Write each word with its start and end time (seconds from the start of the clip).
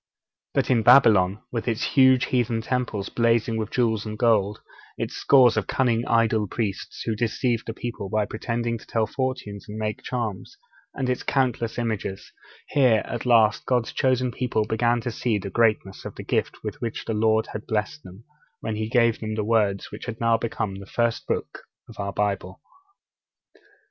But 0.55 0.71
in 0.71 0.81
Babylon, 0.81 1.43
with 1.51 1.67
its 1.67 1.83
huge 1.93 2.25
heathen 2.25 2.61
temples 2.63 3.09
blazing 3.09 3.55
with 3.55 3.69
jewels 3.69 4.03
and 4.03 4.17
gold, 4.17 4.59
its 4.97 5.13
scores 5.13 5.57
of 5.57 5.67
cunning 5.67 6.07
idol 6.07 6.47
priests, 6.47 7.03
who 7.03 7.15
deceived 7.15 7.67
the 7.67 7.73
people 7.75 8.09
by 8.09 8.25
pretending 8.25 8.79
to 8.79 8.87
tell 8.87 9.05
fortunes 9.05 9.69
and 9.69 9.77
make 9.77 10.01
charms, 10.01 10.57
and 10.95 11.07
its 11.07 11.21
countless 11.21 11.77
images, 11.77 12.31
here, 12.69 13.03
at 13.05 13.27
last, 13.27 13.67
God's 13.67 13.91
chosen 13.91 14.31
people 14.31 14.65
began 14.65 15.01
to 15.01 15.11
see 15.11 15.37
the 15.37 15.51
greatness 15.51 16.03
of 16.03 16.15
the 16.15 16.23
gift 16.23 16.63
with 16.63 16.81
which 16.81 17.05
the 17.05 17.13
Lord 17.13 17.45
had 17.53 17.67
blessed 17.67 18.01
them, 18.01 18.23
when 18.59 18.77
He 18.77 18.89
gave 18.89 19.19
them 19.19 19.35
the 19.35 19.43
words 19.43 19.91
which 19.91 20.07
have 20.07 20.19
now 20.19 20.35
become 20.35 20.73
the 20.79 20.87
first 20.87 21.27
books 21.27 21.61
of 21.87 21.99
our 21.99 22.11
Bible. 22.11 22.59